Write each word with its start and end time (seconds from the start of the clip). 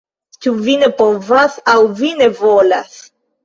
Ĉu 0.45 0.53
vi 0.67 0.75
ne 0.83 0.89
povas, 1.03 1.59
aŭ 1.77 1.77
vi 2.03 2.13
ne 2.25 2.33
volas? 2.43 3.01